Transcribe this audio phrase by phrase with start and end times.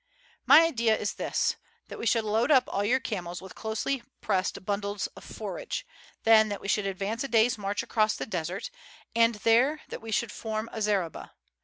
[0.47, 1.57] "My idea is this:
[1.87, 5.85] that we should load up all your camels with closely pressed bundles of forage;
[6.23, 8.71] then that we should advance a day's march across the desert;
[9.15, 11.33] and there that we should form a zareba.